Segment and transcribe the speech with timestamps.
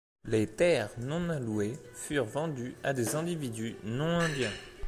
[0.25, 4.49] Les terres non allouées furent vendues à des individus non-Indiens.